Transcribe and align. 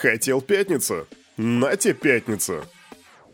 Хотел 0.00 0.40
пятницу? 0.40 1.08
На 1.36 1.74
тебе 1.74 1.92
пятницу! 1.94 2.62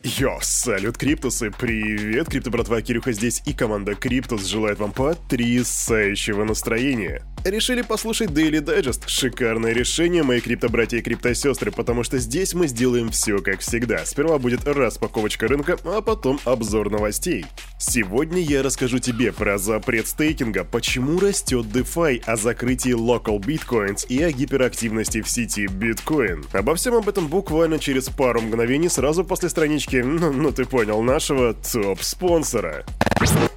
Йо, 0.03 0.39
салют, 0.41 0.97
Криптусы! 0.97 1.51
Привет, 1.51 2.29
Крипто 2.29 2.51
братва, 2.51 2.81
Кирюха 2.81 3.13
здесь 3.13 3.43
и 3.45 3.53
команда 3.53 3.95
Криптус 3.95 4.47
желает 4.47 4.79
вам 4.79 4.93
потрясающего 4.93 6.45
настроения. 6.45 7.23
Решили 7.45 7.83
послушать 7.83 8.31
Daily 8.31 8.63
Digest? 8.63 9.03
Шикарное 9.07 9.75
решение, 9.75 10.23
мои 10.23 10.41
крипто-братья 10.41 10.97
и 10.97 11.03
крипто-сестры, 11.03 11.71
потому 11.71 12.03
что 12.03 12.17
здесь 12.19 12.55
мы 12.55 12.67
сделаем 12.67 13.11
все 13.11 13.41
как 13.41 13.61
всегда. 13.61 14.07
Сперва 14.07 14.39
будет 14.39 14.67
распаковочка 14.67 15.47
рынка, 15.49 15.77
а 15.85 16.01
потом 16.01 16.41
обзор 16.47 16.91
новостей. 16.91 17.45
Сегодня 17.79 18.41
я 18.41 18.63
расскажу 18.63 18.99
тебе 18.99 19.33
про 19.33 19.59
запрет 19.59 20.07
стейкинга, 20.07 20.65
почему 20.65 21.19
растет 21.19 21.67
DeFi, 21.67 22.23
о 22.25 22.37
закрытии 22.37 22.93
Local 22.93 23.39
Bitcoins 23.39 24.07
и 24.09 24.23
о 24.23 24.31
гиперактивности 24.31 25.21
в 25.21 25.29
сети 25.29 25.67
Bitcoin. 25.67 26.47
Обо 26.57 26.77
всем 26.77 26.95
об 26.95 27.09
этом 27.09 27.27
буквально 27.27 27.79
через 27.79 28.09
пару 28.09 28.41
мгновений 28.41 28.89
сразу 28.89 29.25
после 29.25 29.49
странички, 29.49 29.97
ну, 30.05 30.33
ну 30.33 30.53
ты 30.53 30.65
понял, 30.65 31.03
нашего 31.03 31.55
топ-спонсора. 31.55 32.85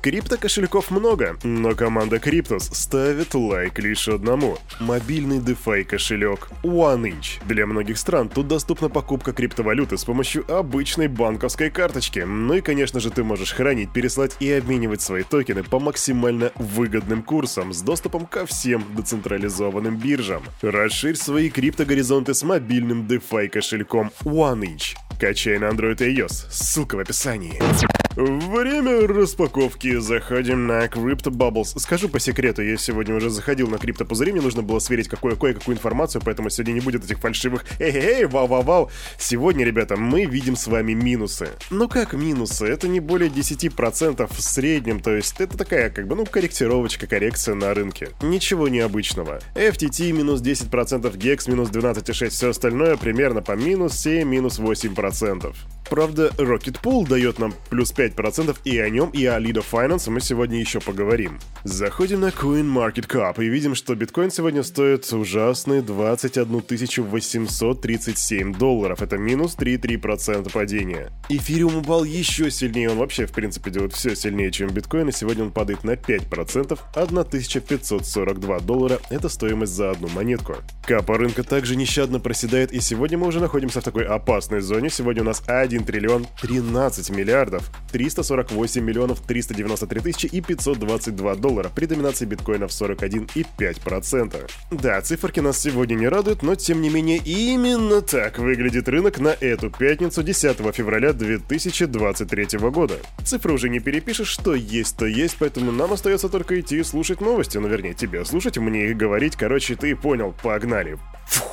Крипто-кошельков 0.02 0.92
много, 0.92 1.38
но 1.44 1.76
команда 1.76 2.20
Криптус 2.20 2.66
ставит 2.66 3.34
лайк 3.34 3.80
лишь 3.80 4.08
одному. 4.08 4.58
Мобильный 4.80 5.40
DeFi 5.40 5.84
кошелек 5.84 6.50
OneInch. 6.64 7.46
Для 7.46 7.66
многих 7.66 7.98
стран 7.98 8.30
тут 8.30 8.48
доступна 8.48 8.90
покупка 8.90 9.34
криптовалюты 9.34 9.98
с 9.98 10.06
помощью 10.06 10.50
обычной 10.52 11.08
банковской 11.08 11.70
карточки. 11.70 12.20
Ну 12.20 12.54
и, 12.54 12.62
конечно 12.62 13.00
же, 13.00 13.12
ты 13.12 13.23
можешь 13.23 13.54
хранить, 13.54 13.92
переслать 13.92 14.38
и 14.40 14.52
обменивать 14.52 15.02
свои 15.02 15.23
токены 15.23 15.64
по 15.64 15.80
максимально 15.80 16.52
выгодным 16.56 17.23
курсам 17.23 17.73
с 17.73 17.82
доступом 17.82 18.26
ко 18.26 18.45
всем 18.45 18.86
децентрализованным 18.95 19.98
биржам. 19.98 20.44
Расширь 20.62 21.16
свои 21.16 21.50
криптогоризонты 21.50 22.34
с 22.34 22.44
мобильным 22.44 23.08
DeFi 23.08 23.50
кошельком 23.50 24.12
OneInch. 24.23 24.95
Качай 25.20 25.58
на 25.58 25.66
Android 25.66 26.04
и 26.06 26.16
iOS. 26.16 26.50
Ссылка 26.50 26.95
в 26.95 27.00
описании. 27.00 28.06
Время 28.18 29.06
распаковки. 29.06 30.00
Заходим 30.00 30.66
на 30.66 30.86
Crypto 30.86 31.30
Bubbles. 31.30 31.78
Скажу 31.78 32.10
по 32.10 32.20
секрету, 32.20 32.64
я 32.64 32.76
сегодня 32.76 33.14
уже 33.14 33.30
заходил 33.30 33.68
на 33.68 33.78
крипто 33.78 34.06
пузыри, 34.06 34.32
мне 34.32 34.42
нужно 34.42 34.64
было 34.64 34.80
сверить 34.80 35.08
какое, 35.08 35.36
кое-какую 35.36 35.76
информацию, 35.78 36.23
поэтому 36.26 36.50
сегодня 36.50 36.72
не 36.72 36.80
будет 36.80 37.06
этих 37.06 37.20
фальшивых 37.20 37.64
эй-эй, 37.78 38.26
вау-вау-вау. 38.26 38.90
Сегодня, 39.20 39.64
ребята, 39.64 39.98
мы 39.98 40.26
видим 40.26 40.56
с 40.56 40.66
вами 40.66 40.94
минусы. 40.94 41.50
Ну 41.70 41.88
как 41.88 42.14
минусы? 42.14 42.66
Это 42.66 42.88
не 42.88 43.00
более 43.00 43.30
10% 43.30 44.28
в 44.28 44.42
среднем, 44.42 45.00
то 45.00 45.16
есть 45.16 45.40
это 45.40 45.56
такая, 45.56 45.92
как 45.92 46.08
бы, 46.08 46.16
ну, 46.16 46.26
корректировочка, 46.26 47.06
коррекция 47.06 47.54
на 47.54 47.72
рынке. 47.76 48.10
Ничего 48.23 48.68
необычного. 48.68 49.42
FTT 49.54 50.12
минус 50.12 50.42
10%, 50.42 51.16
GEX 51.16 51.52
минус 51.52 51.70
12,6%, 51.70 52.30
все 52.30 52.50
остальное 52.50 52.98
примерно 52.98 53.44
по 53.44 53.52
минус 53.52 53.94
7, 53.94 54.28
минус 54.28 54.58
8%. 54.58 55.54
Правда, 55.89 56.31
Rocket 56.38 56.81
Pool 56.81 57.07
дает 57.07 57.39
нам 57.39 57.53
плюс 57.69 57.93
5%, 57.93 58.57
и 58.66 58.77
о 58.80 58.89
нем, 58.89 59.09
и 59.11 59.25
о 59.25 59.39
Lido 59.39 59.63
Finance 59.69 60.09
мы 60.09 60.19
сегодня 60.19 60.59
еще 60.59 60.80
поговорим. 60.80 61.39
Заходим 61.63 62.21
на 62.21 62.30
CoinMarketCap 62.30 63.43
и 63.43 63.47
видим, 63.47 63.75
что 63.75 63.95
биткоин 63.95 64.31
сегодня 64.31 64.63
стоит 64.63 65.11
ужасные 65.11 65.81
21 65.81 66.61
837 67.09 68.53
долларов. 68.53 69.02
Это 69.02 69.17
минус 69.17 69.55
3,3% 69.58 70.52
падения. 70.52 71.11
Эфириум 71.30 71.77
упал 71.77 72.03
еще 72.03 72.52
сильнее, 72.52 72.89
он 72.89 72.97
вообще, 72.97 73.25
в 73.25 73.31
принципе, 73.31 73.71
делает 73.71 73.93
все 73.93 74.15
сильнее, 74.15 74.52
чем 74.52 74.69
биткоин, 74.69 75.09
и 75.09 75.11
сегодня 75.11 75.45
он 75.45 75.52
падает 75.52 75.83
на 75.83 75.91
5%, 75.91 76.80
1542 76.93 78.59
доллара– 78.59 78.99
это 79.09 79.30
стоимость 79.30 79.73
за 79.73 79.91
одну 79.91 80.08
монетку. 80.09 80.55
Капа 80.85 81.17
рынка 81.17 81.43
также 81.43 81.75
нещадно 81.75 82.19
проседает, 82.19 82.71
и 82.71 82.80
сегодня 82.80 83.17
мы 83.17 83.27
уже 83.27 83.39
находимся 83.39 83.81
в 83.81 83.83
такой 83.83 84.05
опасной 84.05 84.61
зоне. 84.61 84.89
Сегодня 84.89 85.21
у 85.23 85.25
нас 85.25 85.43
1 85.78 85.86
триллион 85.86 86.28
13 86.42 87.09
миллиардов 87.11 87.70
348 87.92 88.81
миллионов 88.81 89.22
393 89.22 90.02
тысячи 90.02 90.25
и 90.25 90.42
522 90.42 91.36
доллара 91.36 91.70
при 91.73 91.86
доминации 91.86 92.26
биткоина 92.26 92.67
в 92.67 92.71
41,5%. 92.71 94.49
Да, 94.71 95.02
циферки 95.02 95.39
нас 95.39 95.60
сегодня 95.61 95.95
не 95.95 96.08
радуют, 96.08 96.43
но 96.43 96.55
тем 96.55 96.82
не 96.82 96.89
менее 96.89 97.17
именно 97.17 98.02
так 98.02 98.39
выглядит 98.39 98.89
рынок 98.89 99.20
на 99.20 99.30
эту 99.30 99.70
пятницу 99.70 100.23
10 100.23 100.58
февраля 100.73 101.14
2023 101.14 102.59
года. 102.70 102.95
Цифры 103.23 103.54
уже 103.54 103.70
не 103.70 103.80
перепишешь, 103.80 104.27
что 104.27 104.55
есть, 104.55 104.98
то 104.98 105.05
есть, 105.05 105.38
поэтому 105.39 105.71
нам 105.71 105.94
остается 105.94 106.30
только 106.30 106.59
идти 106.59 106.80
и 106.80 106.83
слушать 106.83 107.21
новости, 107.21 107.58
ну 107.58 107.67
вернее 107.67 107.94
тебе 107.94 108.26
слушать, 108.26 108.58
мне 108.58 108.89
их 108.89 108.98
говорить, 108.98 109.36
короче, 109.36 109.76
ты 109.76 109.95
понял, 109.95 110.33
погнали. 110.42 110.98
Фух. 111.27 111.46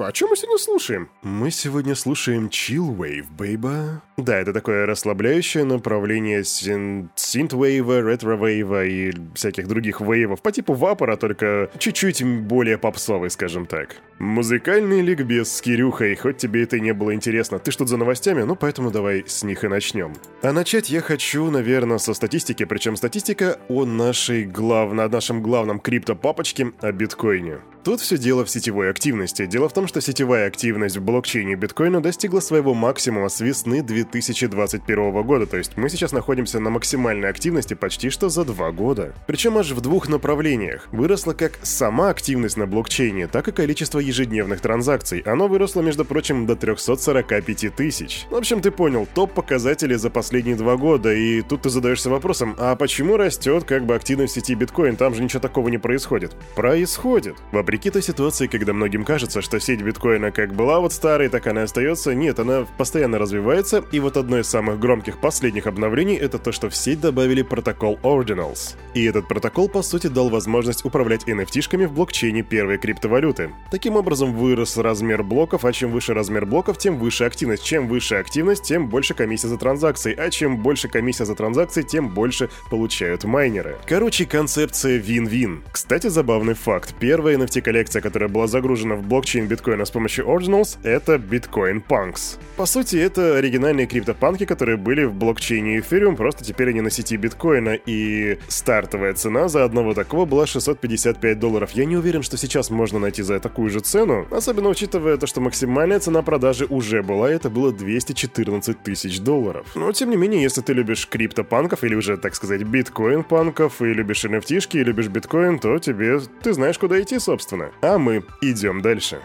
Кирюха, 0.00 0.06
а 0.06 0.14
что 0.14 0.28
мы 0.28 0.36
сегодня 0.36 0.58
слушаем? 0.58 1.10
Мы 1.22 1.50
сегодня 1.50 1.94
слушаем 1.94 2.46
Chill 2.46 2.96
Wave, 2.96 3.26
бейба. 3.36 4.02
Да, 4.16 4.38
это 4.38 4.52
такое 4.52 4.86
расслабляющее 4.86 5.64
направление 5.64 6.44
син... 6.44 7.10
синт-вейва, 7.14 8.00
ретро-вейва 8.00 8.84
и 8.84 9.12
всяких 9.34 9.66
других 9.66 10.00
вейвов 10.00 10.42
по 10.42 10.52
типу 10.52 10.74
вапора, 10.74 11.16
только 11.16 11.70
чуть-чуть 11.78 12.22
более 12.22 12.78
попсовый, 12.78 13.30
скажем 13.30 13.66
так. 13.66 13.96
Музыкальный 14.18 15.00
ликбез 15.00 15.50
с 15.50 15.60
Кирюхой, 15.62 16.14
хоть 16.16 16.36
тебе 16.36 16.64
это 16.64 16.76
и 16.76 16.80
не 16.80 16.92
было 16.92 17.14
интересно. 17.14 17.58
Ты 17.58 17.70
что 17.70 17.86
за 17.86 17.96
новостями? 17.96 18.42
Ну, 18.42 18.56
поэтому 18.56 18.90
давай 18.90 19.24
с 19.26 19.42
них 19.42 19.64
и 19.64 19.68
начнем. 19.68 20.12
А 20.42 20.52
начать 20.52 20.90
я 20.90 21.00
хочу, 21.00 21.50
наверное, 21.50 21.98
со 21.98 22.12
статистики, 22.12 22.64
причем 22.64 22.96
статистика 22.96 23.58
о 23.68 23.86
нашей 23.86 24.44
глав... 24.44 24.92
о 24.92 25.08
нашем 25.08 25.42
главном 25.42 25.80
крипто-папочке, 25.80 26.72
о 26.80 26.92
биткоине. 26.92 27.60
Тут 27.82 28.00
все 28.00 28.18
дело 28.18 28.44
в 28.44 28.50
сетевой 28.50 28.90
активности. 28.90 29.46
Дело 29.46 29.70
в 29.70 29.72
том, 29.72 29.86
что 29.90 30.00
сетевая 30.00 30.46
активность 30.46 30.98
в 30.98 31.02
блокчейне 31.02 31.56
биткоина 31.56 32.00
достигла 32.00 32.38
своего 32.38 32.74
максимума 32.74 33.28
с 33.28 33.40
весны 33.40 33.82
2021 33.82 35.22
года, 35.24 35.46
то 35.46 35.56
есть 35.56 35.76
мы 35.76 35.90
сейчас 35.90 36.12
находимся 36.12 36.60
на 36.60 36.70
максимальной 36.70 37.28
активности 37.28 37.74
почти 37.74 38.08
что 38.08 38.28
за 38.28 38.44
два 38.44 38.70
года. 38.70 39.12
Причем 39.26 39.58
аж 39.58 39.72
в 39.72 39.80
двух 39.80 40.08
направлениях. 40.08 40.86
Выросла 40.92 41.32
как 41.32 41.58
сама 41.64 42.10
активность 42.10 42.56
на 42.56 42.68
блокчейне, 42.68 43.26
так 43.26 43.48
и 43.48 43.52
количество 43.52 43.98
ежедневных 43.98 44.60
транзакций. 44.60 45.24
Оно 45.26 45.48
выросло, 45.48 45.80
между 45.80 46.04
прочим, 46.04 46.46
до 46.46 46.54
345 46.54 47.74
тысяч. 47.74 48.26
В 48.30 48.36
общем, 48.36 48.60
ты 48.60 48.70
понял, 48.70 49.08
топ 49.12 49.34
показатели 49.34 49.96
за 49.96 50.08
последние 50.08 50.54
два 50.54 50.76
года, 50.76 51.12
и 51.12 51.42
тут 51.42 51.62
ты 51.62 51.68
задаешься 51.68 52.10
вопросом, 52.10 52.54
а 52.60 52.76
почему 52.76 53.16
растет 53.16 53.64
как 53.64 53.86
бы 53.86 53.96
активность 53.96 54.34
сети 54.34 54.54
биткоин, 54.54 54.94
там 54.94 55.16
же 55.16 55.24
ничего 55.24 55.40
такого 55.40 55.66
не 55.68 55.78
происходит? 55.78 56.36
Происходит. 56.54 57.34
Вопреки 57.50 57.90
той 57.90 58.02
ситуации, 58.02 58.46
когда 58.46 58.72
многим 58.72 59.04
кажется, 59.04 59.42
что 59.42 59.58
сеть 59.70 59.82
биткоина 59.82 60.32
как 60.32 60.52
была 60.52 60.80
вот 60.80 60.92
старой, 60.92 61.28
так 61.28 61.46
она 61.46 61.60
и 61.60 61.64
остается, 61.64 62.12
нет, 62.12 62.40
она 62.40 62.66
постоянно 62.76 63.18
развивается, 63.18 63.84
и 63.92 64.00
вот 64.00 64.16
одно 64.16 64.40
из 64.40 64.48
самых 64.48 64.80
громких 64.80 65.20
последних 65.20 65.68
обновлений 65.68 66.16
это 66.16 66.40
то, 66.40 66.50
что 66.50 66.68
в 66.68 66.74
сеть 66.74 67.00
добавили 67.00 67.42
протокол 67.42 67.96
Ordinals. 68.02 68.74
И 68.94 69.04
этот 69.04 69.28
протокол, 69.28 69.68
по 69.68 69.82
сути, 69.82 70.08
дал 70.08 70.28
возможность 70.28 70.84
управлять 70.84 71.22
NFT-шками 71.28 71.86
в 71.86 71.92
блокчейне 71.92 72.42
первой 72.42 72.78
криптовалюты. 72.78 73.52
Таким 73.70 73.94
образом, 73.94 74.34
вырос 74.34 74.76
размер 74.76 75.22
блоков, 75.22 75.64
а 75.64 75.72
чем 75.72 75.92
выше 75.92 76.14
размер 76.14 76.46
блоков, 76.46 76.76
тем 76.76 76.98
выше 76.98 77.22
активность. 77.22 77.62
Чем 77.62 77.86
выше 77.86 78.16
активность, 78.16 78.64
тем 78.64 78.88
больше 78.88 79.14
комиссия 79.14 79.46
за 79.46 79.56
транзакции, 79.56 80.16
а 80.18 80.30
чем 80.30 80.56
больше 80.56 80.88
комиссия 80.88 81.26
за 81.26 81.36
транзакции, 81.36 81.82
тем 81.82 82.08
больше 82.08 82.50
получают 82.70 83.22
майнеры. 83.22 83.76
Короче, 83.86 84.26
концепция 84.26 84.96
вин-вин. 84.96 85.62
Кстати, 85.70 86.08
забавный 86.08 86.54
факт. 86.54 86.92
Первая 86.98 87.36
NFT 87.36 87.62
коллекция, 87.62 88.02
которая 88.02 88.28
была 88.28 88.48
загружена 88.48 88.96
в 88.96 89.02
блокчейн 89.02 89.46
биткоина 89.46 89.59
с 89.60 89.90
помощью 89.90 90.26
Ordinals, 90.26 90.78
это 90.82 91.14
Bitcoin 91.14 91.82
Punks. 91.86 92.38
По 92.56 92.66
сути, 92.66 92.96
это 92.96 93.36
оригинальные 93.36 93.86
криптопанки, 93.86 94.44
которые 94.44 94.76
были 94.76 95.04
в 95.04 95.14
блокчейне 95.14 95.78
Ethereum, 95.78 96.16
просто 96.16 96.44
теперь 96.44 96.70
они 96.70 96.80
на 96.80 96.90
сети 96.90 97.16
биткоина, 97.16 97.78
и 97.86 98.38
стартовая 98.48 99.14
цена 99.14 99.48
за 99.48 99.64
одного 99.64 99.94
такого 99.94 100.24
была 100.24 100.46
655 100.46 101.38
долларов. 101.38 101.70
Я 101.72 101.84
не 101.84 101.96
уверен, 101.96 102.22
что 102.22 102.36
сейчас 102.36 102.70
можно 102.70 102.98
найти 102.98 103.22
за 103.22 103.40
такую 103.40 103.70
же 103.70 103.80
цену, 103.80 104.26
особенно 104.30 104.68
учитывая 104.68 105.16
то, 105.16 105.26
что 105.26 105.40
максимальная 105.40 106.00
цена 106.00 106.22
продажи 106.22 106.66
уже 106.66 107.02
была, 107.02 107.30
и 107.30 107.34
это 107.34 107.50
было 107.50 107.72
214 107.72 108.82
тысяч 108.82 109.20
долларов. 109.20 109.66
Но, 109.74 109.92
тем 109.92 110.10
не 110.10 110.16
менее, 110.16 110.42
если 110.42 110.60
ты 110.60 110.72
любишь 110.72 111.08
криптопанков, 111.08 111.84
или 111.84 111.94
уже, 111.94 112.16
так 112.16 112.34
сказать, 112.34 112.62
биткоин-панков, 112.62 113.80
и 113.80 113.94
любишь 113.94 114.24
NFT-шки, 114.24 114.80
и 114.80 114.84
любишь 114.84 115.08
биткоин, 115.08 115.58
то 115.58 115.78
тебе... 115.78 116.20
ты 116.42 116.52
знаешь, 116.52 116.78
куда 116.78 117.00
идти, 117.00 117.18
собственно. 117.18 117.70
А 117.82 117.98
мы 117.98 118.22
идем 118.40 118.82
дальше. 118.82 119.18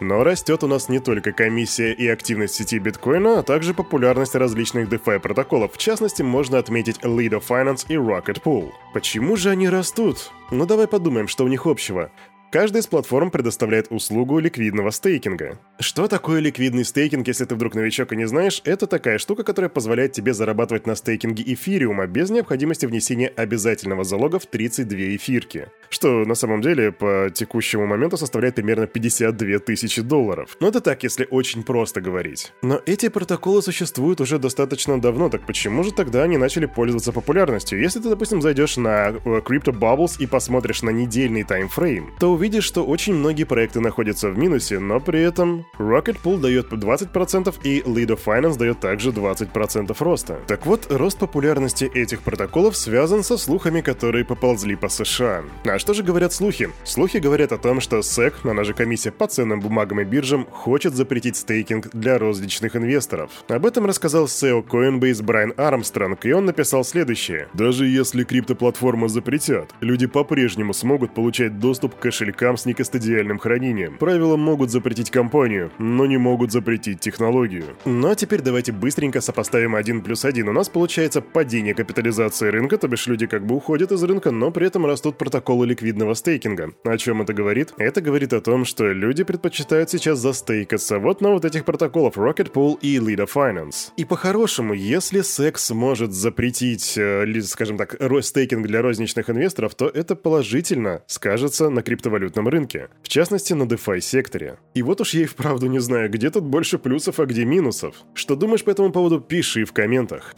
Но 0.00 0.24
растет 0.24 0.64
у 0.64 0.66
нас 0.66 0.88
не 0.88 0.98
только 0.98 1.32
комиссия 1.32 1.92
и 1.92 2.08
активность 2.08 2.54
сети 2.54 2.78
биткоина, 2.78 3.40
а 3.40 3.42
также 3.42 3.74
популярность 3.74 4.34
различных 4.34 4.88
DeFi 4.88 5.20
протоколов. 5.20 5.74
В 5.74 5.78
частности, 5.78 6.22
можно 6.22 6.58
отметить 6.58 6.98
Lido 7.02 7.42
Finance 7.46 7.84
и 7.88 7.94
Rocket 7.94 8.42
Pool. 8.42 8.72
Почему 8.94 9.36
же 9.36 9.50
они 9.50 9.68
растут? 9.68 10.32
Ну 10.50 10.64
давай 10.64 10.88
подумаем, 10.88 11.28
что 11.28 11.44
у 11.44 11.48
них 11.48 11.66
общего. 11.66 12.10
Каждая 12.50 12.82
из 12.82 12.88
платформ 12.88 13.30
предоставляет 13.30 13.86
услугу 13.90 14.40
ликвидного 14.40 14.90
стейкинга. 14.90 15.60
Что 15.78 16.08
такое 16.08 16.40
ликвидный 16.40 16.84
стейкинг, 16.84 17.28
если 17.28 17.44
ты 17.44 17.54
вдруг 17.54 17.76
новичок 17.76 18.12
и 18.12 18.16
не 18.16 18.26
знаешь? 18.26 18.60
Это 18.64 18.88
такая 18.88 19.18
штука, 19.18 19.44
которая 19.44 19.68
позволяет 19.68 20.12
тебе 20.12 20.34
зарабатывать 20.34 20.84
на 20.84 20.96
стейкинге 20.96 21.44
эфириума 21.46 22.08
без 22.08 22.28
необходимости 22.28 22.86
внесения 22.86 23.28
обязательного 23.28 24.02
залога 24.02 24.40
в 24.40 24.46
32 24.46 24.98
эфирки. 25.14 25.68
Что 25.90 26.24
на 26.24 26.34
самом 26.34 26.60
деле 26.60 26.90
по 26.90 27.30
текущему 27.32 27.86
моменту 27.86 28.16
составляет 28.16 28.56
примерно 28.56 28.88
52 28.88 29.60
тысячи 29.60 30.02
долларов. 30.02 30.56
Но 30.58 30.66
это 30.66 30.80
так, 30.80 31.04
если 31.04 31.28
очень 31.30 31.62
просто 31.62 32.00
говорить. 32.00 32.52
Но 32.62 32.80
эти 32.84 33.08
протоколы 33.10 33.62
существуют 33.62 34.20
уже 34.20 34.40
достаточно 34.40 35.00
давно, 35.00 35.28
так 35.28 35.46
почему 35.46 35.84
же 35.84 35.92
тогда 35.92 36.24
они 36.24 36.36
начали 36.36 36.66
пользоваться 36.66 37.12
популярностью? 37.12 37.80
Если 37.80 38.00
ты, 38.00 38.08
допустим, 38.08 38.42
зайдешь 38.42 38.76
на 38.76 39.10
э, 39.10 39.12
Crypto 39.38 39.72
Bubbles 39.72 40.16
и 40.18 40.26
посмотришь 40.26 40.82
на 40.82 40.90
недельный 40.90 41.44
таймфрейм, 41.44 42.10
то 42.18 42.39
увидишь, 42.40 42.64
что 42.64 42.84
очень 42.86 43.14
многие 43.14 43.44
проекты 43.44 43.80
находятся 43.80 44.30
в 44.30 44.38
минусе, 44.38 44.78
но 44.78 44.98
при 44.98 45.20
этом 45.20 45.66
Rocket 45.78 46.16
Pool 46.24 46.40
дает 46.40 46.72
20% 46.72 47.54
и 47.64 47.80
Lido 47.80 48.18
Finance 48.18 48.56
дает 48.56 48.80
также 48.80 49.10
20% 49.10 49.94
роста. 49.98 50.38
Так 50.46 50.64
вот, 50.64 50.86
рост 50.88 51.18
популярности 51.18 51.84
этих 51.84 52.22
протоколов 52.22 52.78
связан 52.78 53.22
со 53.24 53.36
слухами, 53.36 53.82
которые 53.82 54.24
поползли 54.24 54.74
по 54.74 54.88
США. 54.88 55.42
А 55.66 55.78
что 55.78 55.92
же 55.92 56.02
говорят 56.02 56.32
слухи? 56.32 56.70
Слухи 56.84 57.18
говорят 57.18 57.52
о 57.52 57.58
том, 57.58 57.78
что 57.78 57.98
SEC, 57.98 58.32
она 58.44 58.64
же 58.64 58.72
комиссия 58.72 59.10
по 59.10 59.26
ценным 59.26 59.60
бумагам 59.60 60.00
и 60.00 60.04
биржам, 60.04 60.46
хочет 60.50 60.94
запретить 60.94 61.36
стейкинг 61.36 61.90
для 61.92 62.16
розничных 62.16 62.74
инвесторов. 62.74 63.30
Об 63.48 63.66
этом 63.66 63.84
рассказал 63.84 64.24
SEO 64.24 64.66
Coinbase 64.66 65.22
Брайан 65.22 65.52
Армстронг, 65.58 66.24
и 66.24 66.32
он 66.32 66.46
написал 66.46 66.84
следующее. 66.84 67.48
Даже 67.52 67.86
если 67.86 68.24
криптоплатформы 68.24 69.10
запретят, 69.10 69.74
люди 69.82 70.06
по-прежнему 70.06 70.72
смогут 70.72 71.12
получать 71.12 71.58
доступ 71.58 71.96
к 71.96 72.00
кошелькам 72.30 72.56
с 72.56 72.66
некастодиальным 72.66 73.38
хранением. 73.38 73.98
Правила 73.98 74.36
могут 74.36 74.70
запретить 74.70 75.10
компанию, 75.10 75.70
но 75.78 76.06
не 76.06 76.16
могут 76.16 76.52
запретить 76.52 77.00
технологию. 77.00 77.64
Ну 77.84 78.10
а 78.10 78.14
теперь 78.14 78.40
давайте 78.40 78.72
быстренько 78.72 79.20
сопоставим 79.20 79.74
1 79.74 80.02
плюс 80.02 80.24
1. 80.24 80.48
У 80.48 80.52
нас 80.52 80.68
получается 80.68 81.20
падение 81.20 81.74
капитализации 81.74 82.48
рынка, 82.48 82.78
то 82.78 82.88
бишь 82.88 83.06
люди 83.06 83.26
как 83.26 83.44
бы 83.44 83.56
уходят 83.56 83.92
из 83.92 84.02
рынка, 84.02 84.30
но 84.30 84.50
при 84.50 84.66
этом 84.66 84.86
растут 84.86 85.18
протоколы 85.18 85.66
ликвидного 85.66 86.14
стейкинга. 86.14 86.72
О 86.84 86.96
чем 86.96 87.22
это 87.22 87.32
говорит? 87.32 87.72
Это 87.78 88.00
говорит 88.00 88.32
о 88.32 88.40
том, 88.40 88.64
что 88.64 88.92
люди 88.92 89.24
предпочитают 89.24 89.90
сейчас 89.90 90.18
застейкаться 90.18 90.98
вот 90.98 91.20
на 91.20 91.30
вот 91.30 91.44
этих 91.44 91.64
протоколах 91.64 92.14
Rocket 92.14 92.52
Pool 92.52 92.78
и 92.80 92.96
Lida 92.96 93.28
Finance. 93.32 93.90
И 93.96 94.04
по-хорошему, 94.04 94.74
если 94.74 95.22
секс 95.22 95.70
может 95.70 96.12
запретить, 96.12 96.96
э, 96.96 97.26
скажем 97.42 97.76
так, 97.76 97.96
стейкинг 98.20 98.66
для 98.66 98.82
розничных 98.82 99.30
инвесторов, 99.30 99.74
то 99.74 99.88
это 99.88 100.14
положительно 100.14 101.02
скажется 101.06 101.70
на 101.70 101.82
криптовалютном 102.20 102.48
рынке, 102.48 102.88
в 103.02 103.08
частности 103.08 103.54
на 103.54 103.64
DeFi 103.64 104.00
секторе. 104.00 104.58
И 104.74 104.82
вот 104.82 105.00
уж 105.00 105.14
я 105.14 105.22
и 105.22 105.26
вправду 105.26 105.66
не 105.66 105.78
знаю, 105.78 106.10
где 106.10 106.30
тут 106.30 106.44
больше 106.44 106.78
плюсов, 106.78 107.18
а 107.18 107.26
где 107.26 107.44
минусов. 107.44 107.96
Что 108.14 108.36
думаешь 108.36 108.64
по 108.64 108.70
этому 108.70 108.92
поводу, 108.92 109.20
пиши 109.20 109.64
в 109.64 109.72
комментах. 109.72 110.34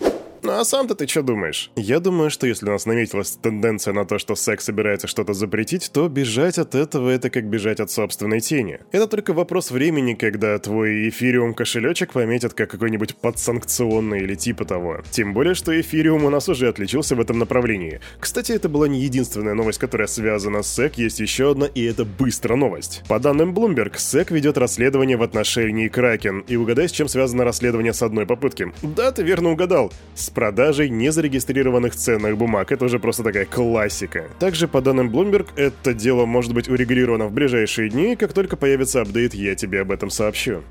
Ну 0.52 0.58
а 0.58 0.66
сам-то 0.66 0.94
ты 0.94 1.06
что 1.06 1.22
думаешь? 1.22 1.70
Я 1.76 1.98
думаю, 1.98 2.28
что 2.28 2.46
если 2.46 2.66
у 2.68 2.72
нас 2.72 2.84
наметилась 2.84 3.38
тенденция 3.40 3.94
на 3.94 4.04
то, 4.04 4.18
что 4.18 4.36
секс 4.36 4.66
собирается 4.66 5.06
что-то 5.06 5.32
запретить, 5.32 5.90
то 5.90 6.06
бежать 6.08 6.58
от 6.58 6.74
этого 6.74 7.08
это 7.08 7.30
как 7.30 7.44
бежать 7.44 7.80
от 7.80 7.90
собственной 7.90 8.40
тени. 8.40 8.78
Это 8.92 9.06
только 9.06 9.32
вопрос 9.32 9.70
времени, 9.70 10.12
когда 10.12 10.58
твой 10.58 11.08
эфириум 11.08 11.54
кошелечек 11.54 12.12
пометят 12.12 12.52
как 12.52 12.70
какой-нибудь 12.70 13.16
подсанкционный 13.16 14.20
или 14.20 14.34
типа 14.34 14.66
того. 14.66 14.98
Тем 15.10 15.32
более, 15.32 15.54
что 15.54 15.72
эфириум 15.80 16.24
у 16.24 16.28
нас 16.28 16.50
уже 16.50 16.68
отличился 16.68 17.16
в 17.16 17.20
этом 17.22 17.38
направлении. 17.38 18.00
Кстати, 18.20 18.52
это 18.52 18.68
была 18.68 18.88
не 18.88 19.00
единственная 19.00 19.54
новость, 19.54 19.78
которая 19.78 20.06
связана 20.06 20.62
с 20.62 20.78
SEC, 20.78 20.92
есть 20.96 21.20
еще 21.20 21.52
одна, 21.52 21.64
и 21.64 21.82
это 21.82 22.04
быстро 22.04 22.56
новость. 22.56 23.04
По 23.08 23.18
данным 23.18 23.54
Bloomberg, 23.54 23.94
SEC 23.94 24.30
ведет 24.34 24.58
расследование 24.58 25.16
в 25.16 25.22
отношении 25.22 25.90
Kraken. 25.90 26.44
И 26.46 26.56
угадай, 26.56 26.90
с 26.90 26.92
чем 26.92 27.08
связано 27.08 27.44
расследование 27.44 27.94
с 27.94 28.02
одной 28.02 28.26
попытки. 28.26 28.70
Да, 28.82 29.12
ты 29.12 29.22
верно 29.22 29.52
угадал. 29.52 29.90
С 30.14 30.28
продажей 30.42 30.88
незарегистрированных 30.88 31.94
ценных 31.94 32.36
бумаг. 32.36 32.72
Это 32.72 32.86
уже 32.86 32.98
просто 32.98 33.22
такая 33.22 33.44
классика. 33.44 34.24
Также, 34.40 34.66
по 34.66 34.80
данным 34.80 35.08
Bloomberg, 35.08 35.46
это 35.54 35.94
дело 35.94 36.26
может 36.26 36.52
быть 36.52 36.68
урегулировано 36.68 37.28
в 37.28 37.32
ближайшие 37.32 37.90
дни, 37.90 38.16
как 38.16 38.32
только 38.32 38.56
появится 38.56 39.02
апдейт, 39.02 39.34
я 39.34 39.54
тебе 39.54 39.82
об 39.82 39.92
этом 39.92 40.10
сообщу. 40.10 40.64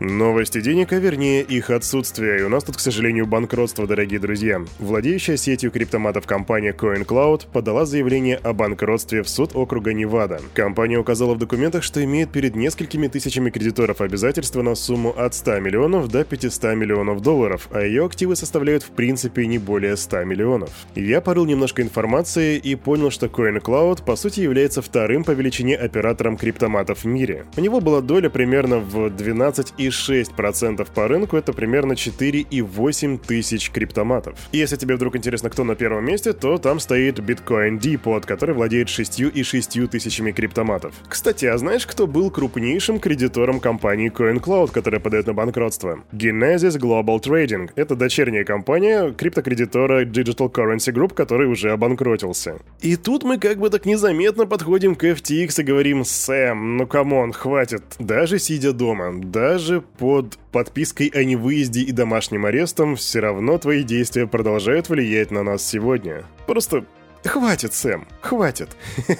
Новости 0.00 0.60
денег, 0.60 0.92
а 0.92 0.98
вернее 1.00 1.42
их 1.42 1.70
отсутствие. 1.70 2.38
И 2.38 2.42
у 2.42 2.48
нас 2.48 2.62
тут, 2.62 2.76
к 2.76 2.80
сожалению, 2.80 3.26
банкротство, 3.26 3.84
дорогие 3.84 4.20
друзья. 4.20 4.62
Владеющая 4.78 5.36
сетью 5.36 5.72
криптоматов 5.72 6.24
компания 6.24 6.72
CoinCloud 6.72 7.48
подала 7.52 7.84
заявление 7.84 8.36
о 8.36 8.52
банкротстве 8.52 9.24
в 9.24 9.28
суд 9.28 9.56
округа 9.56 9.92
Невада. 9.92 10.40
Компания 10.54 10.98
указала 10.98 11.34
в 11.34 11.38
документах, 11.38 11.82
что 11.82 12.02
имеет 12.04 12.30
перед 12.30 12.54
несколькими 12.54 13.08
тысячами 13.08 13.50
кредиторов 13.50 14.00
обязательства 14.00 14.62
на 14.62 14.76
сумму 14.76 15.12
от 15.18 15.34
100 15.34 15.58
миллионов 15.58 16.08
до 16.08 16.24
500 16.24 16.76
миллионов 16.76 17.20
долларов, 17.20 17.68
а 17.72 17.80
ее 17.82 18.06
активы 18.06 18.36
составляют 18.36 18.84
в 18.84 18.90
принципе 18.90 19.48
не 19.48 19.58
более 19.58 19.96
100 19.96 20.22
миллионов. 20.22 20.70
Я 20.94 21.20
порыл 21.20 21.44
немножко 21.44 21.82
информации 21.82 22.56
и 22.56 22.76
понял, 22.76 23.10
что 23.10 23.26
CoinCloud 23.26 24.04
по 24.04 24.14
сути 24.14 24.40
является 24.40 24.80
вторым 24.80 25.24
по 25.24 25.32
величине 25.32 25.74
оператором 25.74 26.36
криптоматов 26.36 27.02
в 27.02 27.06
мире. 27.06 27.46
У 27.56 27.60
него 27.60 27.80
была 27.80 28.00
доля 28.00 28.30
примерно 28.30 28.78
в 28.78 29.10
12 29.10 29.74
и 29.76 29.87
4,6% 29.88 30.86
по 30.94 31.08
рынку, 31.08 31.36
это 31.36 31.52
примерно 31.52 31.92
4,8 31.92 33.18
тысяч 33.26 33.70
криптоматов. 33.70 34.38
И 34.52 34.58
если 34.58 34.76
тебе 34.76 34.96
вдруг 34.96 35.16
интересно, 35.16 35.50
кто 35.50 35.64
на 35.64 35.74
первом 35.74 36.04
месте, 36.04 36.32
то 36.32 36.58
там 36.58 36.80
стоит 36.80 37.18
Bitcoin 37.18 37.78
Depot, 37.78 38.24
который 38.24 38.54
владеет 38.54 38.88
6,6 38.88 39.88
тысячами 39.88 40.32
криптоматов. 40.32 40.94
Кстати, 41.08 41.46
а 41.46 41.58
знаешь, 41.58 41.86
кто 41.86 42.06
был 42.06 42.30
крупнейшим 42.30 43.00
кредитором 43.00 43.60
компании 43.60 44.10
CoinCloud, 44.10 44.72
которая 44.72 45.00
подает 45.00 45.26
на 45.26 45.34
банкротство? 45.34 46.00
Genesis 46.12 46.78
Global 46.78 47.20
Trading. 47.20 47.70
Это 47.74 47.96
дочерняя 47.96 48.44
компания 48.44 49.12
криптокредитора 49.12 50.04
Digital 50.04 50.50
Currency 50.50 50.92
Group, 50.92 51.14
который 51.14 51.48
уже 51.48 51.70
обанкротился. 51.70 52.58
И 52.80 52.96
тут 52.96 53.24
мы 53.24 53.38
как 53.38 53.58
бы 53.58 53.70
так 53.70 53.86
незаметно 53.86 54.46
подходим 54.46 54.94
к 54.94 55.04
FTX 55.04 55.60
и 55.60 55.62
говорим, 55.64 56.04
Сэм, 56.04 56.76
ну 56.76 56.86
come 56.86 57.12
on, 57.12 57.32
хватит. 57.32 57.82
Даже 57.98 58.38
сидя 58.38 58.72
дома, 58.72 59.12
даже 59.14 59.77
под 59.80 60.38
подпиской 60.52 61.08
о 61.08 61.24
невыезде 61.24 61.80
и 61.80 61.92
домашним 61.92 62.46
арестом, 62.46 62.96
все 62.96 63.20
равно 63.20 63.58
твои 63.58 63.82
действия 63.82 64.26
продолжают 64.26 64.88
влиять 64.88 65.30
на 65.30 65.42
нас 65.42 65.64
сегодня. 65.66 66.24
Просто 66.46 66.84
хватит, 67.24 67.74
Сэм, 67.74 68.06
хватит. 68.20 68.70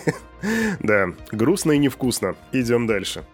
Да, 0.79 1.09
грустно 1.33 1.73
и 1.73 1.79
невкусно. 1.79 2.37
Идем 2.53 2.87
дальше. 2.87 3.25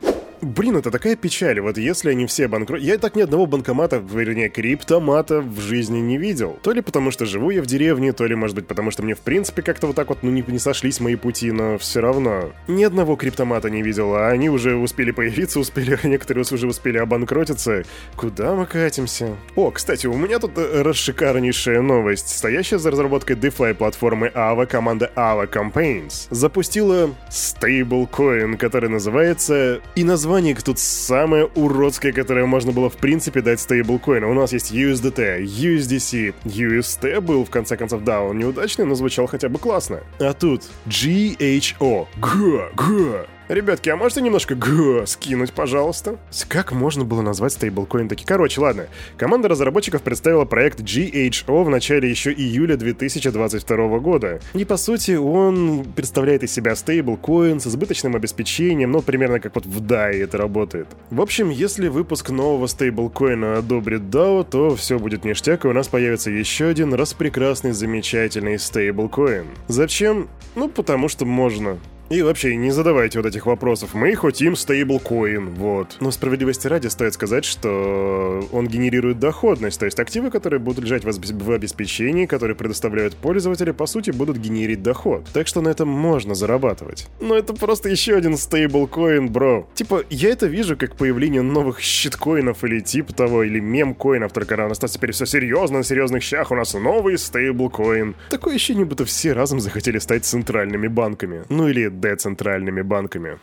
Блин, 0.45 0.77
это 0.77 0.91
такая 0.91 1.17
печаль. 1.17 1.59
Вот 1.61 1.79
если 1.79 2.11
они 2.11 2.27
все 2.27 2.49
банкрот... 2.49 2.81
Я 2.81 2.99
так 2.99 3.17
ни 3.17 3.23
одного 3.23 3.47
банкомата, 3.47 3.97
вернее, 3.97 4.51
криптомата 4.51 5.41
в 5.41 5.59
жизни 5.61 5.99
не 5.99 6.19
видел. 6.19 6.59
То 6.63 6.73
ли 6.73 6.83
потому, 6.83 7.11
что 7.11 7.25
живу 7.25 7.51
я 7.51 7.63
в 7.63 7.67
деревне, 7.67 8.13
то 8.13 8.27
ли, 8.27 8.35
может 8.35 8.55
быть, 8.55 8.67
потому 8.67 8.91
что 8.91 9.03
мне 9.03 9.15
в 9.15 9.21
принципе 9.21 9.63
как-то 9.63 9.87
вот 9.87 9.97
так 9.97 10.11
вот, 10.11 10.19
ну, 10.23 10.31
не, 10.31 10.45
не 10.47 10.59
сошлись 10.59 11.01
мои 11.01 11.17
пути, 11.17 11.51
но 11.51 11.79
все 11.79 12.01
равно. 12.01 12.53
Ни 12.69 12.85
одного 12.85 13.17
криптомата 13.17 13.71
не 13.71 13.83
видел, 13.83 14.15
а 14.15 14.29
они 14.29 14.51
уже 14.51 14.77
успели 14.77 15.11
появиться, 15.11 15.59
успели, 15.59 15.99
некоторые 16.07 16.45
уже 16.51 16.67
успели 16.67 16.99
обанкротиться. 16.99 17.85
Куда 18.17 18.55
мы 18.55 18.67
катимся? 18.67 19.37
О, 19.57 19.71
кстати, 19.71 20.07
у 20.07 20.15
меня 20.15 20.39
тут 20.39 20.53
э, 20.57 20.83
расшикарнейшая 20.83 21.81
новость. 21.81 22.29
Стоящая 22.29 22.79
за 22.79 22.91
разработкой 22.91 23.37
DeFi 23.37 23.75
платформы 23.75 24.31
AVA 24.35 24.67
команда 24.67 25.11
AVA 25.17 25.51
Campaigns 25.51 26.27
запустила 26.31 27.15
стейблкоин, 27.31 28.59
который 28.59 28.91
называется... 28.91 29.81
И 29.95 30.05
название 30.05 30.34
название 30.35 30.57
тут 30.57 30.81
самое 30.81 31.45
уродское, 31.55 32.13
которое 32.13 32.45
можно 32.45 32.73
было 32.73 32.91
в 32.91 32.97
принципе 32.97 33.41
дать 33.41 33.61
стейблкоину. 33.61 34.29
У 34.29 34.35
нас 34.35 34.53
есть 34.53 34.73
USDT, 34.73 35.45
USDC, 35.45 36.35
UST 36.45 37.21
был 37.21 37.45
в 37.45 37.51
конце 37.51 37.77
концов, 37.77 38.03
да, 38.03 38.21
он 38.21 38.39
неудачный, 38.39 38.85
но 38.85 38.97
звучал 38.97 39.27
хотя 39.27 39.49
бы 39.49 39.61
классно. 39.61 40.01
А 40.19 40.33
тут 40.33 40.63
GHO. 40.87 42.09
Г, 42.17 42.71
Г. 42.75 43.27
Ребятки, 43.49 43.91
а 43.91 43.97
можете 43.97 44.23
немножко 44.23 44.55
г 44.55 45.07
скинуть, 45.07 45.53
пожалуйста? 45.53 46.17
Как 46.49 46.73
можно 46.73 47.05
было 47.05 47.21
назвать 47.21 47.53
стейблкоин 47.53 48.09
таки? 48.09 48.25
Короче, 48.25 48.59
ладно. 48.59 48.87
Команда 49.19 49.49
разработчиков 49.49 50.01
представила 50.01 50.47
проект 50.47 50.81
GHO 50.81 51.65
в 51.65 51.69
начале 51.69 52.09
еще 52.09 52.33
июля 52.33 52.77
2022 52.77 53.99
года. 53.99 54.41
И 54.55 54.65
по 54.65 54.79
сути 54.79 55.13
он 55.13 55.85
представляет 55.95 56.43
из 56.43 56.55
себя 56.55 56.75
стейблкоин 56.75 57.61
с 57.61 57.67
избыточным 57.67 58.17
обеспечением, 58.17 58.93
но 58.93 59.03
примерно 59.03 59.41
как 59.41 59.55
вот 59.57 59.67
в 59.67 59.83
DAI 59.83 60.23
это 60.23 60.39
работает. 60.39 60.89
В 61.11 61.21
общем, 61.21 61.51
если 61.51 61.89
выпуск 61.89 62.31
нового 62.31 62.67
стейблкоина 62.67 63.59
одобрит 63.59 64.03
DAO, 64.03 64.47
то 64.51 64.75
все 64.75 64.99
будет 64.99 65.27
ништяк, 65.27 65.67
и 65.67 65.69
у 65.69 65.75
нас 65.75 65.89
появится 65.89 66.31
еще 66.31 66.69
один 66.69 66.95
распрекрасный, 66.95 67.73
замечательный 67.73 68.59
стейблкоин. 68.59 69.45
Зачем? 69.69 70.29
Ну, 70.55 70.71
потому 70.71 71.09
что 71.09 71.27
можно. 71.27 71.79
И 72.11 72.23
вообще, 72.23 72.55
не 72.57 72.71
задавайте 72.71 73.19
вот 73.19 73.27
этих 73.27 73.47
вопросов. 73.47 73.95
Мы 73.95 74.15
хотим 74.15 74.57
стейблкоин, 74.57 75.51
вот. 75.55 75.97
Но 76.01 76.11
справедливости 76.11 76.67
ради 76.67 76.89
стоит 76.89 77.15
сказать, 77.15 77.45
что 77.45 78.47
он 78.53 78.69
генерирует 78.69 79.19
доходность, 79.19 79.81
то 79.81 79.87
есть 79.87 79.99
активы, 79.99 80.31
которые 80.31 80.61
будут 80.61 80.85
лежать 80.85 81.05
в 81.05 81.51
обеспечении, 81.51 82.27
которые 82.27 82.57
предоставляют 82.57 83.17
пользователи, 83.17 83.71
по 83.71 83.87
сути, 83.87 84.11
будут 84.11 84.37
генерить 84.37 84.83
доход. 84.83 85.27
Так 85.33 85.47
что 85.47 85.61
на 85.61 85.69
этом 85.69 85.89
можно 85.89 86.35
зарабатывать. 86.35 87.09
Но 87.21 87.35
это 87.37 87.55
просто 87.55 87.89
еще 87.89 88.17
один 88.17 88.37
стейблкоин, 88.37 89.29
бро. 89.31 89.67
Типа, 89.75 90.05
я 90.11 90.31
это 90.31 90.47
вижу 90.47 90.77
как 90.77 90.97
появление 90.97 91.43
новых 91.43 91.81
щиткоинов 91.81 92.65
или 92.65 92.81
типа 92.81 93.15
того, 93.15 93.45
или 93.45 93.61
мемкоинов, 93.61 94.33
только 94.33 94.55
у 94.55 94.69
нас 94.69 94.79
теперь 94.79 95.13
все 95.13 95.27
серьезно, 95.27 95.79
на 95.79 95.85
серьезных 95.85 96.23
щах 96.23 96.51
у 96.51 96.55
нас 96.55 96.75
новый 96.75 97.19
стейблкоин. 97.19 98.15
Такое 98.31 98.57
ощущение, 98.57 98.85
будто 98.85 99.05
все 99.05 99.33
разом 99.33 99.61
захотели 99.61 99.99
стать 99.99 100.25
центральными 100.25 100.89
банками. 100.89 101.45
Ну 101.49 101.69
или 101.69 101.89
децентральными 102.05 102.83
банками. 102.83 103.39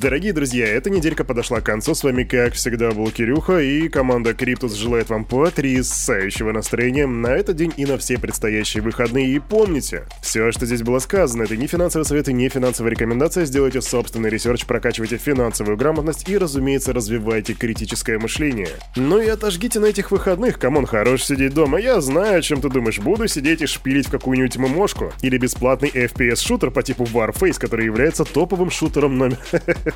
Дорогие 0.00 0.32
друзья, 0.32 0.64
эта 0.64 0.90
неделька 0.90 1.24
подошла 1.24 1.60
к 1.60 1.64
концу. 1.64 1.92
С 1.92 2.04
вами, 2.04 2.22
как 2.22 2.52
всегда, 2.52 2.92
был 2.92 3.10
Кирюха, 3.10 3.58
и 3.58 3.88
команда 3.88 4.32
Криптус 4.32 4.74
желает 4.74 5.08
вам 5.08 5.24
потрясающего 5.24 6.52
настроения 6.52 7.08
на 7.08 7.26
этот 7.26 7.56
день 7.56 7.74
и 7.76 7.84
на 7.84 7.98
все 7.98 8.16
предстоящие 8.16 8.80
выходные. 8.80 9.26
И 9.26 9.40
помните, 9.40 10.06
все, 10.22 10.52
что 10.52 10.66
здесь 10.66 10.84
было 10.84 11.00
сказано, 11.00 11.42
это 11.42 11.56
не 11.56 11.66
финансовый 11.66 12.04
совет 12.04 12.28
и 12.28 12.32
не 12.32 12.48
финансовая 12.48 12.92
рекомендация. 12.92 13.44
Сделайте 13.44 13.82
собственный 13.82 14.30
research, 14.30 14.66
прокачивайте 14.66 15.16
финансовую 15.16 15.76
грамотность 15.76 16.28
и, 16.28 16.38
разумеется, 16.38 16.92
развивайте 16.92 17.54
критическое 17.54 18.20
мышление. 18.20 18.68
Ну 18.94 19.20
и 19.20 19.26
отожгите 19.26 19.80
на 19.80 19.86
этих 19.86 20.12
выходных. 20.12 20.60
Come 20.60 20.75
on, 20.75 20.86
хорош 20.86 21.24
сидеть 21.24 21.54
дома. 21.54 21.80
Я 21.80 22.00
знаю, 22.00 22.38
о 22.38 22.42
чем 22.42 22.60
ты 22.60 22.68
думаешь. 22.68 23.00
Буду 23.00 23.26
сидеть 23.26 23.62
и 23.62 23.66
шпилить 23.66 24.06
в 24.06 24.12
какую-нибудь 24.12 24.58
MMO 24.58 24.78
шку. 24.78 25.12
Или 25.22 25.38
бесплатный 25.38 25.88
FPS-шутер 25.88 26.70
по 26.70 26.84
типу 26.84 27.02
Warface, 27.02 27.58
который 27.58 27.86
является 27.86 28.24
топовым 28.24 28.70
шутером 28.70 29.18
номер... 29.18 29.38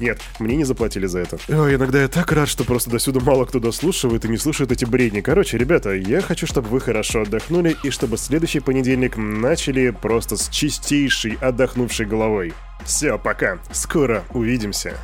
Нет, 0.00 0.20
мне 0.38 0.56
не 0.56 0.64
заплатили 0.64 1.06
за 1.06 1.20
это. 1.20 1.38
Ой, 1.48 1.74
иногда 1.74 2.02
я 2.02 2.08
так 2.08 2.32
рад, 2.32 2.48
что 2.48 2.64
просто 2.64 2.90
до 2.90 2.98
сюда 2.98 3.20
мало 3.20 3.44
кто 3.44 3.58
дослушивает 3.58 4.24
и 4.24 4.28
не 4.28 4.36
слушает 4.36 4.72
эти 4.72 4.84
бредни. 4.84 5.20
Короче, 5.20 5.58
ребята, 5.58 5.92
я 5.92 6.20
хочу, 6.20 6.46
чтобы 6.46 6.68
вы 6.68 6.80
хорошо 6.80 7.22
отдохнули 7.22 7.76
и 7.82 7.90
чтобы 7.90 8.16
следующий 8.16 8.60
понедельник 8.60 9.16
начали 9.16 9.90
просто 9.90 10.36
с 10.36 10.48
чистейшей 10.48 11.38
отдохнувшей 11.40 12.06
головой. 12.06 12.52
Все, 12.84 13.18
пока. 13.18 13.58
Скоро 13.72 14.24
увидимся. 14.30 14.96